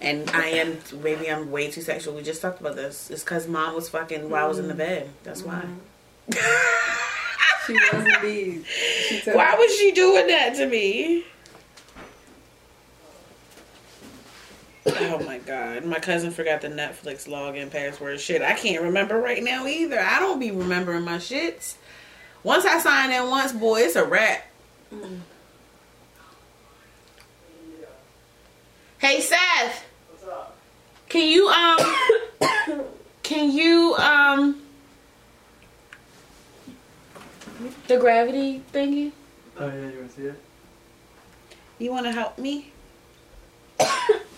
[0.00, 2.14] And I am, maybe I'm way too sexual.
[2.14, 3.10] We just talked about this.
[3.10, 4.78] It's because mom was fucking while I was in the mm-hmm.
[4.78, 5.10] bed.
[5.22, 5.64] That's why.
[6.30, 7.12] Mm-hmm.
[7.66, 8.64] She was indeed.
[8.66, 9.58] She Why me.
[9.58, 11.24] was she doing that to me?
[14.86, 15.84] Oh my god.
[15.84, 18.20] My cousin forgot the Netflix login password.
[18.20, 19.98] Shit, I can't remember right now either.
[20.00, 21.74] I don't be remembering my shits.
[22.42, 24.46] Once I sign in once, boy, it's a wrap.
[28.98, 29.84] Hey Seth.
[30.08, 30.56] What's up?
[31.08, 32.84] Can you um
[33.24, 34.62] can you um
[37.88, 39.12] the gravity thingy?
[39.58, 40.40] Oh yeah, you want to see it?
[41.78, 42.72] You want to help me?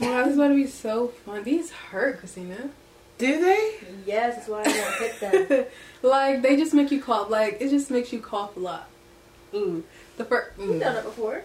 [0.01, 1.43] Wow, this is about to be so fun.
[1.43, 2.71] These hurt, Christina.
[3.19, 3.75] Do they?
[4.07, 5.67] Yes, that's why I don't hit them.
[6.09, 7.29] like they just make you cough.
[7.29, 8.89] Like it just makes you cough a lot.
[9.55, 9.83] Ooh,
[10.17, 10.51] the first.
[10.57, 10.99] You've done mm.
[11.01, 11.43] it before.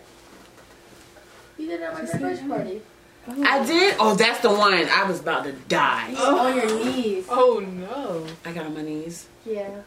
[1.58, 2.82] You did it at my She said, graduation party.
[3.28, 3.44] Oh.
[3.44, 3.96] I did.
[4.00, 4.74] Oh, that's the one.
[4.74, 6.14] I was about to die.
[6.16, 6.48] Oh.
[6.48, 7.26] On your knees.
[7.30, 8.28] Oh no.
[8.46, 9.28] I got on my knees.
[9.46, 9.82] Yeah.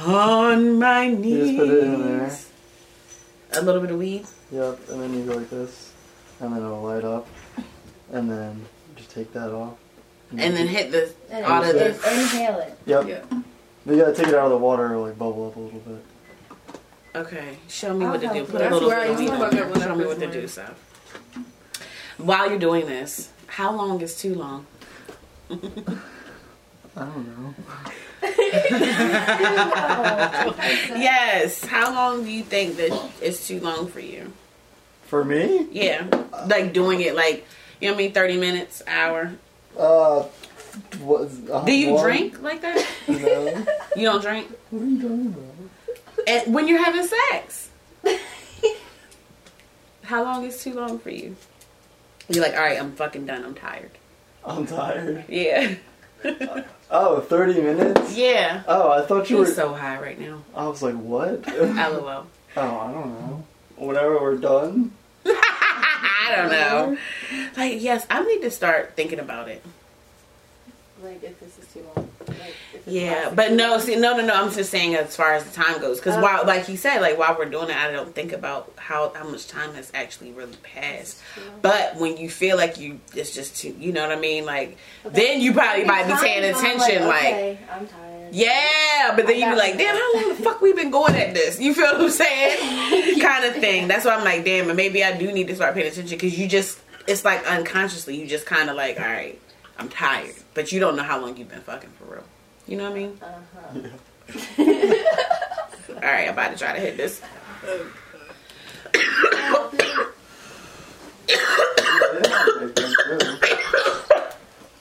[0.00, 1.46] On my knees.
[1.46, 2.30] just put it in there.
[3.54, 4.26] A little bit of weed.
[4.52, 5.92] Yep, and then you go like this,
[6.40, 7.26] and then it'll light up,
[8.12, 8.64] and then
[8.96, 9.74] just take that off.
[10.30, 12.12] and then hit the And all of it's the.
[12.20, 12.78] inhale it.
[12.86, 13.06] Yep.
[13.08, 13.22] Yeah.
[13.86, 16.04] You gotta take it out of the water or like bubble up a little bit.
[17.14, 18.44] Okay, show me I'll what to do.
[18.44, 19.68] Put a little bit of weed fuck in up there.
[19.68, 20.50] when I Show me what to do, learned.
[20.50, 20.74] so.
[22.18, 24.66] While you're doing this, how long is too long?
[25.50, 25.56] I
[26.96, 27.54] don't know.
[30.96, 31.64] Yes.
[31.64, 34.32] How long do you think that is too long for you?
[35.04, 36.06] For me, Yeah,
[36.48, 37.46] like doing it like
[37.80, 39.32] you know what I mean, thirty minutes, hour.
[39.78, 40.22] uh,
[41.00, 41.28] what?
[41.50, 42.02] Uh, Do you one?
[42.04, 42.84] drink like that?
[43.08, 43.64] No.
[43.96, 45.44] You don't drink, what are you talking about?
[46.26, 47.68] and when you're having sex,
[50.02, 51.36] how long is too long for you?
[52.28, 53.44] You're like, all right, I'm fucking done.
[53.44, 53.90] I'm tired.
[54.44, 55.24] I'm tired.
[55.28, 55.74] Yeah,
[56.90, 58.16] Oh, 30 minutes?
[58.16, 58.62] yeah.
[58.68, 59.46] Oh, I thought you were.
[59.46, 60.42] So high right now.
[60.54, 61.46] I was like, what?
[61.58, 62.26] LOL.
[62.56, 63.44] Oh, I don't know.
[63.76, 64.92] Whenever we're done.
[65.26, 66.96] I don't know.
[67.56, 69.62] Like, yes, I need to start thinking about it.
[71.02, 72.08] Like if this is too long.
[72.26, 74.32] Like if it's Yeah, but no, see, no, no, no.
[74.32, 76.20] I'm just saying as far as the time goes, because Oh.
[76.22, 79.24] while, like you said, like while we're doing it, I don't think about how how
[79.28, 81.18] much time has actually really passed.
[81.62, 84.44] But when you feel like you, it's just too, you know what I mean?
[84.44, 87.24] Like then you probably might be paying I'm attention, like.
[87.24, 88.32] okay, I'm tired.
[88.32, 91.34] Yeah, but then you be like, damn, how long the fuck we been going at
[91.34, 91.60] this?
[91.60, 93.20] You feel what I'm saying?
[93.20, 93.88] kind of thing.
[93.88, 96.36] That's why I'm like, damn, and maybe I do need to start paying attention because
[96.38, 99.40] you just, it's like unconsciously, you just kind of like, all right,
[99.78, 102.24] I'm tired, but you don't know how long you've been fucking for real.
[102.66, 103.18] You know what I mean?
[103.22, 103.88] Uh-huh.
[105.94, 107.22] All right, I'm about to try to hit this.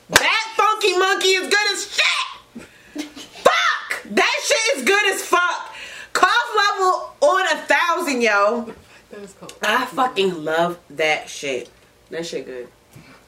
[0.09, 3.05] That funky monkey is good as shit.
[3.43, 5.75] fuck, that shit is good as fuck.
[6.13, 8.73] Cough level on a thousand, yo.
[9.11, 9.53] That was cold.
[9.61, 11.69] I fucking love that shit.
[12.09, 12.67] That shit good.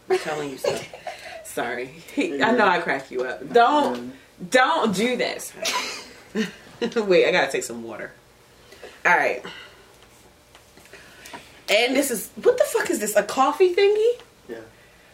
[0.10, 0.80] I'm telling you so.
[1.44, 1.92] Sorry.
[2.18, 3.52] I know I crack you up.
[3.54, 4.14] Don't
[4.50, 5.52] don't do this.
[6.96, 8.12] Wait, I gotta take some water.
[9.06, 9.44] Alright.
[11.70, 13.16] And this is what the fuck is this?
[13.16, 14.22] A coffee thingy?
[14.48, 14.58] Yeah.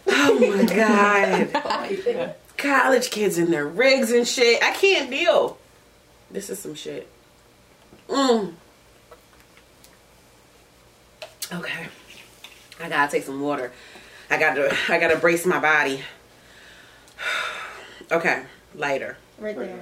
[0.08, 2.36] Oh my god.
[2.58, 4.64] College kids in their rigs and shit.
[4.64, 5.58] I can't deal.
[6.30, 7.08] This is some shit.
[8.08, 8.54] Mm.
[11.52, 11.88] Okay.
[12.82, 13.72] I gotta take some water.
[14.30, 16.02] I gotta I gotta brace my body.
[18.12, 18.44] Okay,
[18.76, 19.18] lighter.
[19.40, 19.80] Right there.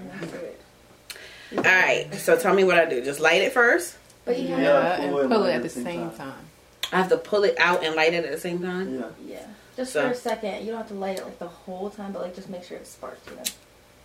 [1.51, 1.67] That's.
[1.67, 3.03] Alright, so tell me what I do.
[3.03, 3.97] Just light it first.
[4.25, 6.45] But you have Yeah, Yeah, pull and it pull it at the same time.
[6.93, 8.95] I have to pull it out and light it at the same time.
[8.99, 9.05] Yeah.
[9.25, 9.45] yeah.
[9.75, 10.61] Just So- for a second.
[10.65, 12.77] You don't have to light it like the whole time, but like just make sure
[12.77, 13.43] it sparks, you know.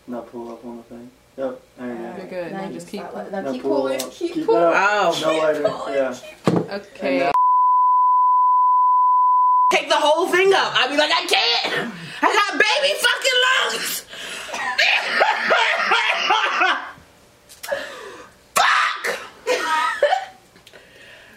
[0.09, 1.11] Not pull up on the thing.
[1.37, 1.61] Yep.
[1.79, 2.05] There you go.
[2.05, 2.53] Alright, good.
[2.53, 3.33] Now Now you just can keep stop pulling.
[3.33, 4.03] Now Now keep pulling.
[4.03, 4.13] up.
[4.13, 4.63] Keep Keep pulling.
[4.65, 5.19] Oh.
[5.23, 5.63] No lighter.
[5.93, 6.75] Yeah.
[6.77, 7.21] Okay.
[7.23, 7.33] And
[9.73, 10.73] Take the whole thing up.
[10.77, 11.93] I'd be like, I can't.
[12.23, 13.41] I got baby fucking
[13.83, 14.06] lungs.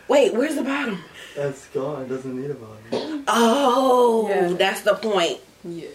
[0.10, 1.04] Wait, where's the bottom?
[1.36, 2.02] That's gone.
[2.04, 3.24] It doesn't need a bottom.
[3.28, 4.48] Oh, Yeah.
[4.54, 5.40] that's the point.
[5.64, 5.88] Yeah.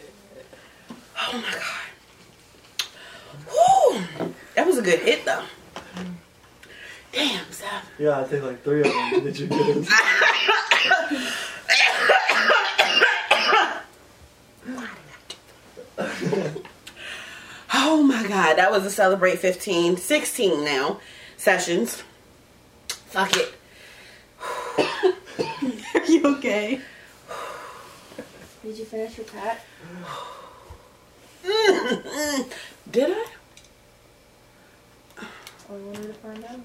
[1.20, 1.80] Oh my god.
[4.18, 4.32] Whew.
[4.54, 5.42] That was a good hit though.
[7.12, 7.88] Damn, Seth.
[7.98, 9.24] Yeah, I take like three of them.
[9.24, 9.88] Did you get it?
[17.72, 21.00] Oh my god, that was a celebrate 15, 16 now
[21.36, 22.02] sessions.
[23.06, 23.54] Fuck it.
[26.14, 26.80] Are you okay?
[28.62, 29.64] Did you finish your pack?
[32.88, 33.24] Did I?
[35.68, 36.60] Or you wanted to find out?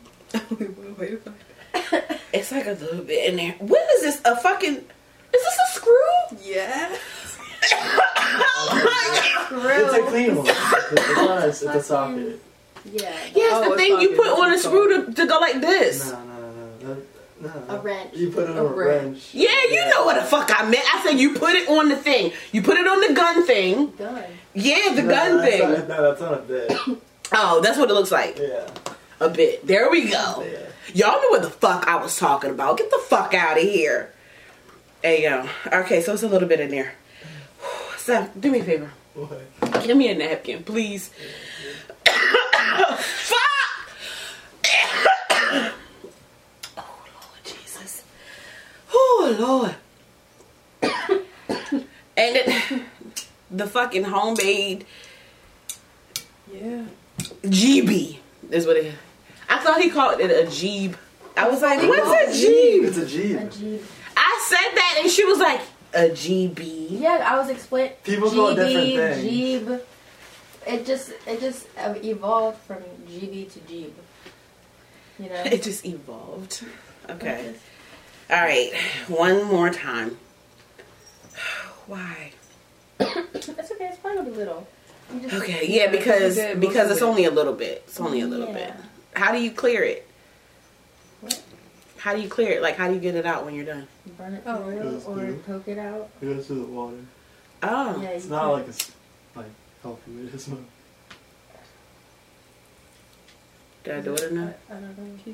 [2.31, 3.55] It's like a little bit in there.
[3.57, 4.21] What is this?
[4.23, 4.75] A fucking.
[4.75, 4.83] Is
[5.31, 6.37] this a screw?
[6.43, 6.95] Yeah.
[9.51, 10.45] It's a clean one.
[10.47, 11.47] It's not.
[11.49, 12.39] It's, it's a socket.
[12.85, 13.15] Yeah.
[13.33, 16.11] Yes, Oh, the thing you put on a screw to, to go like this.
[16.11, 17.01] No, no, no, no.
[17.41, 17.51] No.
[17.69, 18.15] A wrench.
[18.15, 19.03] You put it A on a wrench.
[19.03, 19.29] wrench.
[19.33, 20.83] Yeah, you know what the fuck I meant.
[20.95, 22.31] I said you put it on the thing.
[22.51, 23.91] You put it on the gun thing.
[23.97, 24.23] Gun.
[24.53, 25.69] Yeah, the No, gun that's thing.
[25.71, 26.71] Not, no, that's not a bit.
[27.31, 28.39] Oh, that's what it looks like.
[28.39, 28.67] Yeah.
[29.19, 29.67] A bit.
[29.67, 30.43] There we go.
[30.43, 30.57] Yeah.
[30.95, 32.79] Y'all know what the fuck I was talking about.
[32.79, 34.11] Get the fuck out of here.
[35.03, 35.49] There you go.
[35.81, 36.95] Okay, so it's a little bit in there.
[37.97, 38.91] Seth, do me a favor.
[39.13, 39.83] What?
[39.83, 41.11] Give me a napkin, please.
[42.07, 43.39] fuck!
[46.77, 48.03] oh, Lord Jesus.
[49.37, 49.75] Oh,
[50.81, 50.91] Lord.
[52.17, 52.81] and it,
[53.51, 54.85] the fucking homemade
[56.51, 56.85] Yeah.
[57.43, 58.17] GB
[58.49, 58.95] is what it is.
[59.47, 60.95] I thought he called it a jeeb.
[61.37, 62.85] I was like, what's a jeeb?
[62.85, 63.39] It's a Jeep.
[63.39, 63.83] A Jeep.
[64.17, 65.61] I said that and she was like,
[65.93, 66.99] a GB.
[66.99, 67.93] Yeah, I was explaining.
[68.03, 69.31] People call it different things.
[69.31, 69.81] Jeeb.
[70.67, 73.91] It just it just uh, evolved from GB to Jeeb.
[75.19, 75.43] You know.
[75.45, 76.63] It just evolved.
[77.09, 77.53] Okay.
[78.29, 78.71] All right.
[79.07, 80.17] One more time.
[81.87, 82.31] Why?
[82.99, 83.85] It's okay.
[83.87, 84.67] It's probably a little.
[85.21, 85.65] Just- Okay.
[85.67, 87.83] Yeah, because Yeah, most because it's only a little bit.
[87.87, 88.73] It's only a little bit.
[89.15, 90.07] How do you clear it?
[91.21, 91.41] What?
[91.97, 92.61] How do you clear it?
[92.61, 93.87] Like, how do you get it out when you're done?
[94.17, 95.37] Burn it Oh, through goes or through.
[95.47, 96.09] poke it out.
[96.21, 96.97] It goes through the water.
[97.63, 97.99] Oh.
[98.01, 98.91] Yeah, It's not can- like a s-
[99.35, 99.45] like
[99.81, 100.59] healthy way to smoke.
[103.89, 104.53] Did I do it enough?
[104.69, 105.33] I don't know.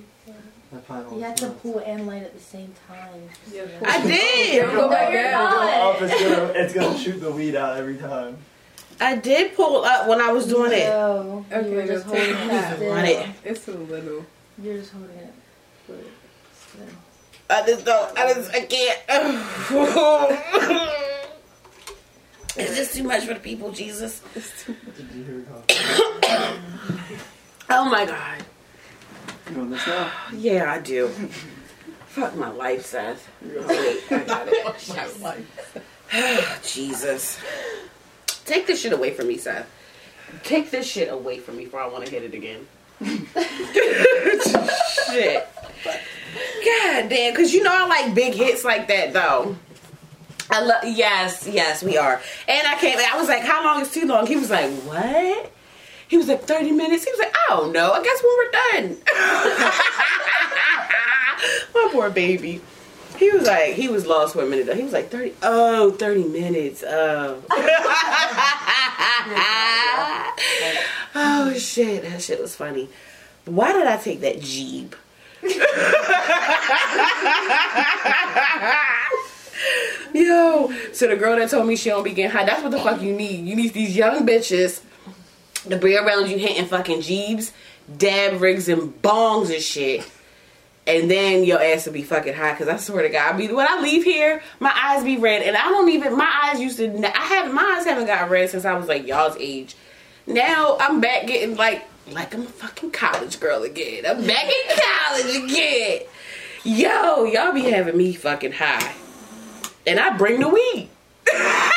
[0.73, 3.27] I find You have to pull and light at the same time.
[3.51, 3.65] Yeah.
[3.85, 4.71] I did.
[4.71, 5.51] Go back you're down.
[5.51, 6.01] not.
[6.01, 8.37] it's gonna it's gonna shoot the weed out every time.
[9.01, 10.87] I did pull up when I was doing it.
[10.87, 12.77] No, Okay, you were just go holding it that.
[12.77, 12.89] still.
[12.91, 13.27] Want it.
[13.43, 14.25] It's a little.
[14.63, 15.33] You're just holding it.
[15.85, 15.97] But
[16.53, 16.87] still.
[17.49, 18.17] I just don't.
[18.17, 18.55] I just.
[18.55, 18.99] I can't.
[22.55, 24.21] it's just too much for the people, Jesus.
[24.95, 26.59] Did you hear it?
[27.69, 28.43] Oh my God.
[29.49, 30.11] You want this now?
[30.33, 31.07] Yeah, I do.
[32.07, 33.29] Fuck my life, Seth.
[33.41, 35.45] Wait, I got it.
[36.63, 37.39] Jesus.
[38.45, 39.69] Take this shit away from me, Seth.
[40.43, 42.67] Take this shit away from me before I want to hit it again.
[45.11, 45.47] shit.
[46.63, 49.57] God damn, because you know I like big hits like that though.
[50.49, 52.21] I love yes, yes, we are.
[52.47, 54.27] And I came I was like, how long is too long?
[54.27, 55.51] He was like, What?
[56.07, 57.03] He was like 30 minutes.
[57.03, 57.91] He was like, I don't know.
[57.91, 58.97] I guess when we're done.
[61.73, 62.61] My poor baby.
[63.17, 64.75] He was like, he was lost for a minute though.
[64.75, 66.83] He was like 30 oh, 30 minutes.
[66.85, 67.41] Oh.
[71.15, 72.03] oh shit.
[72.03, 72.89] That shit was funny.
[73.45, 74.93] Why did I take that jeeb?
[80.13, 82.79] Yo, so the girl that told me she don't be getting high, that's what the
[82.79, 83.45] fuck you need.
[83.45, 84.81] You need these young bitches
[85.69, 87.51] to be around you hitting fucking jeebs,
[87.97, 90.09] dab rigs, and bongs and shit.
[90.87, 92.53] And then your ass will be fucking high.
[92.55, 95.41] Cause I swear to God, I be when I leave here, my eyes be red,
[95.41, 96.15] and I don't even.
[96.15, 96.87] My eyes used to.
[96.87, 97.55] I haven't.
[97.55, 99.75] My eyes haven't got red since I was like y'all's age.
[100.27, 104.05] Now I'm back getting like like I'm a fucking college girl again.
[104.05, 106.01] I'm back in college again.
[106.63, 108.93] Yo, y'all be having me fucking high,
[109.85, 110.89] and I bring the weed.
[111.27, 111.71] How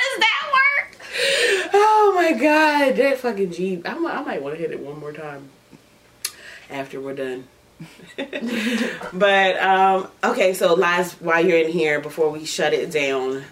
[0.00, 1.63] does that work?
[1.76, 3.82] Oh my god, that fucking jeeb.
[3.86, 5.48] I, might- I might want to hit it one more time
[6.70, 7.48] after we're done.
[9.12, 13.42] but um okay, so last while you're in here before we shut it down,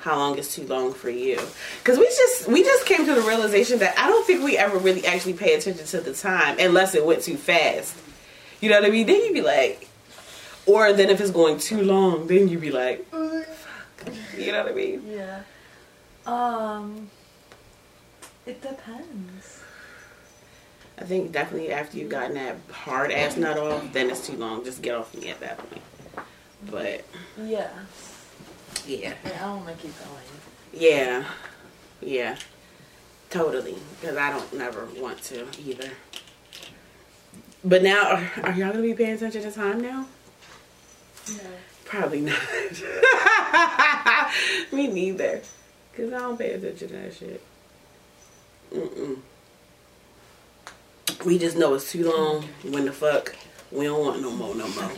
[0.00, 1.40] how long is too long for you?
[1.78, 4.76] Because we just we just came to the realization that I don't think we ever
[4.78, 7.96] really actually pay attention to the time unless it went too fast.
[8.60, 9.06] You know what I mean?
[9.06, 9.88] Then you'd be like,
[10.66, 14.14] or then if it's going too long, then you'd be like, fuck.
[14.36, 15.02] You know what I mean?
[15.08, 15.42] Yeah.
[16.26, 17.10] Um.
[18.46, 19.60] It depends.
[20.98, 24.64] I think definitely after you've gotten that hard ass nut off, then it's too long.
[24.64, 25.82] Just get off me at that point.
[26.70, 27.04] But
[27.40, 27.70] Yeah.
[28.86, 30.22] yeah, Yeah, I don't want to keep going.
[30.72, 31.24] yeah,
[32.00, 32.36] yeah,
[33.30, 33.76] totally.
[34.00, 35.90] Because I don't never want to either.
[37.64, 40.06] But now, are, are y'all gonna be paying attention to time now?
[41.28, 41.50] No.
[41.84, 42.40] Probably not.
[44.72, 45.42] Me neither.
[45.96, 47.42] Cause I don't pay attention to that shit.
[48.72, 49.18] Mm-mm.
[51.24, 52.48] We just know it's too long.
[52.64, 53.36] When the fuck
[53.70, 54.90] we don't want no more, no more.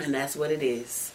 [0.00, 1.12] And that's what it is.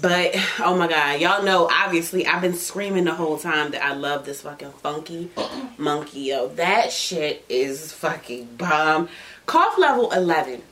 [0.00, 3.94] But oh my god, y'all know obviously I've been screaming the whole time that I
[3.94, 5.30] love this fucking funky
[5.78, 6.48] monkey, yo.
[6.48, 9.08] That shit is fucking bomb.
[9.46, 10.62] Cough level eleven.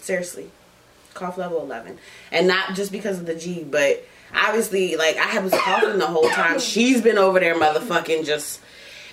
[0.00, 0.50] Seriously.
[1.14, 1.98] Cough level eleven.
[2.30, 4.04] And not just because of the G, but
[4.34, 6.58] obviously like I was coughing the whole time.
[6.60, 8.60] She's been over there motherfucking just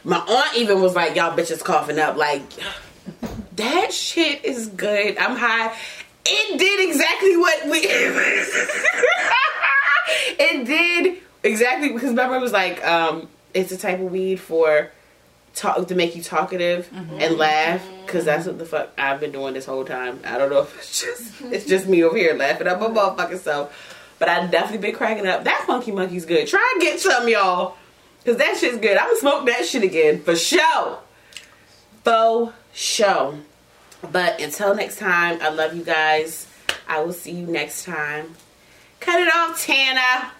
[0.03, 2.43] my aunt even was like, Y'all bitches coughing up like
[3.55, 5.17] that shit is good.
[5.17, 5.75] I'm high.
[6.25, 7.77] It did exactly what we.
[10.39, 14.91] it did exactly because remember it was like um, it's a type of weed for
[15.53, 19.53] talk to make you talkative and laugh because that's what the fuck I've been doing
[19.53, 20.19] this whole time.
[20.25, 23.39] I don't know if it's just it's just me over here laughing at my motherfucking
[23.39, 25.43] self, but I definitely been cracking up.
[25.43, 26.47] That funky monkey's good.
[26.47, 27.75] Try and get some y'all
[28.19, 28.97] because that shit's good.
[28.97, 30.99] I'm gonna smoke that shit again for sure.
[32.03, 33.39] Faux show.
[34.11, 36.47] But until next time, I love you guys.
[36.87, 38.35] I will see you next time.
[38.99, 40.31] Cut it off, Tana.